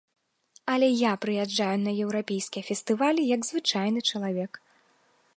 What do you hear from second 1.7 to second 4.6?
на еўрапейскія фестывалі як звычайны чалавек.